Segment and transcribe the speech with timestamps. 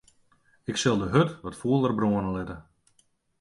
[0.71, 2.57] Ik sil de hurd wat fûler brâne litte.